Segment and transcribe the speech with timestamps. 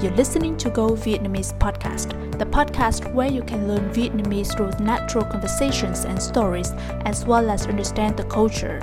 [0.00, 5.24] You're listening to Go Vietnamese Podcast, the podcast where you can learn Vietnamese through natural
[5.24, 6.70] conversations and stories,
[7.04, 8.78] as well as understand the culture.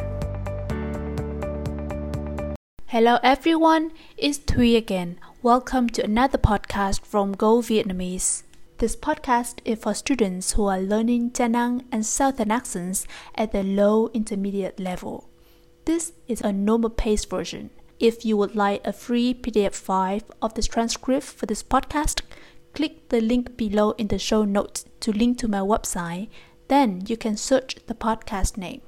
[2.87, 5.17] Hello everyone, it's Thuy again.
[5.41, 8.43] Welcome to another podcast from Go Vietnamese.
[8.79, 14.09] This podcast is for students who are learning Da and Southern accents at the low
[14.13, 15.29] intermediate level.
[15.85, 17.69] This is a normal pace version.
[17.99, 22.21] If you would like a free PDF file of the transcript for this podcast,
[22.73, 26.27] click the link below in the show notes to link to my website.
[26.67, 28.81] Then you can search the podcast name.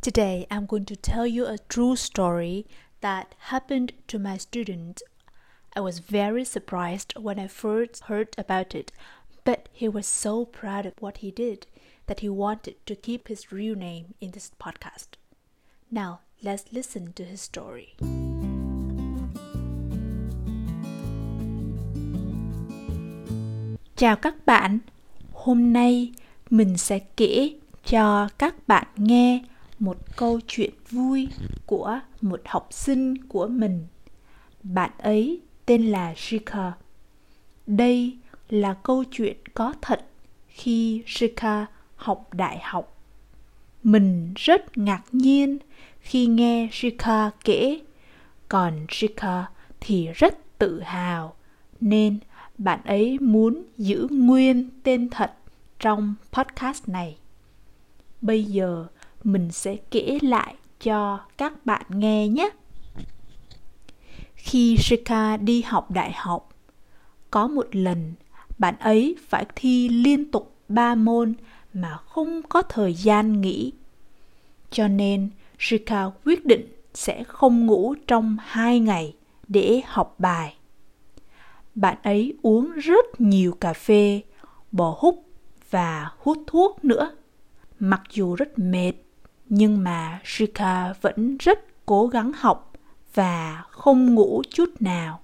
[0.00, 2.64] Today, I'm going to tell you a true story
[3.00, 5.02] that happened to my student.
[5.74, 8.92] I was very surprised when I first heard about it,
[9.44, 11.66] but he was so proud of what he did
[12.10, 15.16] that he wanted to keep his real name in this podcast.
[15.92, 17.94] Now, let's listen to his story.
[23.96, 24.78] Chào các bạn.
[25.32, 26.12] Hôm nay
[26.50, 29.42] mình sẽ kể cho các bạn nghe
[29.78, 31.28] một câu chuyện vui
[31.66, 33.86] của một học sinh của mình.
[34.62, 36.72] Bạn ấy tên là Shika.
[37.66, 38.18] Đây
[38.48, 40.06] là câu chuyện có thật
[40.48, 41.66] khi Shika
[42.00, 42.96] học đại học.
[43.82, 45.58] Mình rất ngạc nhiên
[46.00, 47.80] khi nghe Shika kể,
[48.48, 49.46] còn Shika
[49.80, 51.34] thì rất tự hào,
[51.80, 52.18] nên
[52.58, 55.32] bạn ấy muốn giữ nguyên tên thật
[55.78, 57.16] trong podcast này.
[58.20, 58.86] Bây giờ
[59.24, 62.50] mình sẽ kể lại cho các bạn nghe nhé.
[64.34, 66.48] Khi Shika đi học đại học,
[67.30, 68.14] có một lần
[68.58, 71.34] bạn ấy phải thi liên tục ba môn
[71.74, 73.72] mà không có thời gian nghỉ.
[74.70, 79.14] Cho nên Shika quyết định sẽ không ngủ trong hai ngày
[79.48, 80.56] để học bài.
[81.74, 84.20] Bạn ấy uống rất nhiều cà phê,
[84.72, 85.24] bò hút
[85.70, 87.12] và hút thuốc nữa.
[87.78, 88.92] Mặc dù rất mệt,
[89.48, 92.72] nhưng mà Shika vẫn rất cố gắng học
[93.14, 95.20] và không ngủ chút nào.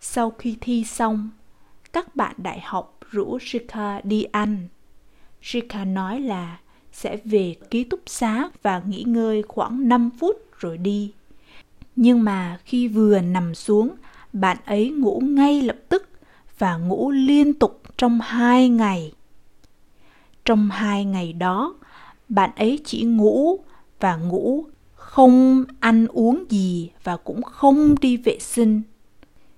[0.00, 1.30] Sau khi thi xong,
[1.92, 4.68] các bạn đại học rủ Shika đi ăn.
[5.42, 6.58] Shika nói là
[6.92, 11.12] sẽ về ký túc xá và nghỉ ngơi khoảng 5 phút rồi đi.
[11.96, 13.90] Nhưng mà khi vừa nằm xuống,
[14.32, 16.08] bạn ấy ngủ ngay lập tức
[16.58, 19.12] và ngủ liên tục trong hai ngày.
[20.44, 21.74] Trong hai ngày đó,
[22.28, 23.58] bạn ấy chỉ ngủ
[24.00, 24.64] và ngủ,
[24.94, 28.82] không ăn uống gì và cũng không đi vệ sinh.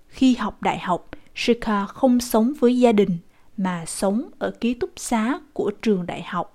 [0.09, 3.19] Khi học đại học, Shika không sống với gia đình
[3.57, 6.55] mà sống ở ký túc xá của trường đại học.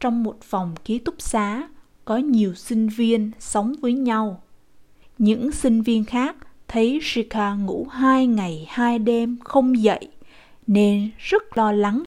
[0.00, 1.68] Trong một phòng ký túc xá,
[2.04, 4.42] có nhiều sinh viên sống với nhau.
[5.18, 6.36] Những sinh viên khác
[6.68, 10.08] thấy Shika ngủ hai ngày hai đêm không dậy,
[10.66, 12.02] nên rất lo lắng.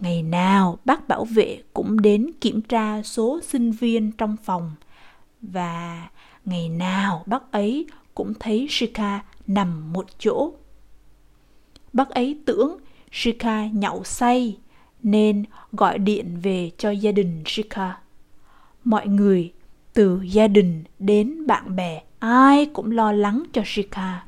[0.00, 4.72] Ngày nào bác bảo vệ cũng đến kiểm tra số sinh viên trong phòng
[5.42, 6.08] và
[6.44, 10.52] ngày nào bác ấy cũng thấy Shika nằm một chỗ.
[11.92, 12.78] Bác ấy tưởng
[13.12, 14.56] Shika nhậu say
[15.02, 17.98] nên gọi điện về cho gia đình Shika.
[18.84, 19.52] Mọi người
[19.92, 24.24] từ gia đình đến bạn bè ai cũng lo lắng cho Shika.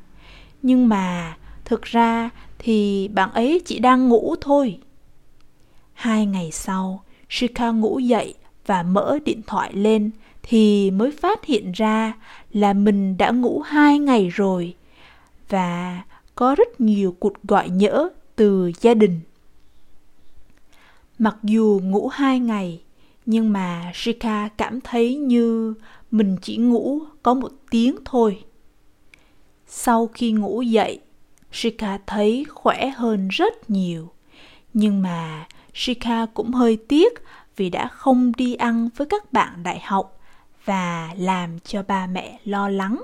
[0.61, 2.29] Nhưng mà thực ra
[2.59, 4.79] thì bạn ấy chỉ đang ngủ thôi.
[5.93, 8.33] Hai ngày sau, Shika ngủ dậy
[8.65, 10.11] và mở điện thoại lên
[10.43, 12.13] thì mới phát hiện ra
[12.53, 14.75] là mình đã ngủ hai ngày rồi
[15.49, 16.01] và
[16.35, 19.19] có rất nhiều cuộc gọi nhỡ từ gia đình.
[21.19, 22.81] Mặc dù ngủ hai ngày,
[23.25, 25.73] nhưng mà Shika cảm thấy như
[26.11, 28.43] mình chỉ ngủ có một tiếng thôi.
[29.67, 30.99] Sau khi ngủ dậy,
[31.51, 34.09] Shika thấy khỏe hơn rất nhiều.
[34.73, 37.13] Nhưng mà Shika cũng hơi tiếc
[37.55, 40.19] vì đã không đi ăn với các bạn đại học
[40.65, 43.01] và làm cho ba mẹ lo lắng.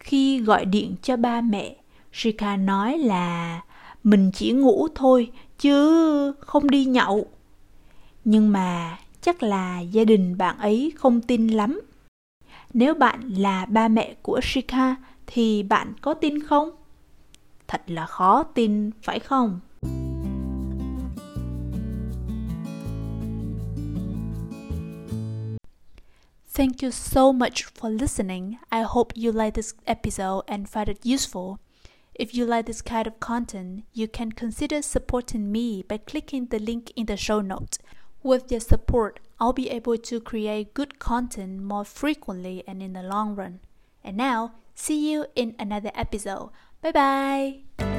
[0.00, 1.76] Khi gọi điện cho ba mẹ,
[2.12, 3.60] Shika nói là
[4.04, 7.26] mình chỉ ngủ thôi chứ không đi nhậu.
[8.24, 11.80] Nhưng mà chắc là gia đình bạn ấy không tin lắm.
[12.74, 16.70] Nếu bạn là ba mẹ của Shika thì bạn có tin không?
[17.68, 19.60] Thật là khó tin, phải không?
[26.54, 28.54] Thank you so much for listening.
[28.70, 31.56] I hope you like this episode and find it useful.
[32.20, 36.58] If you like this kind of content, you can consider supporting me by clicking the
[36.58, 37.78] link in the show notes.
[38.22, 43.02] With your support, I'll be able to create good content more frequently and in the
[43.02, 43.60] long run.
[44.04, 46.50] And now, see you in another episode.
[46.82, 47.89] Bye bye!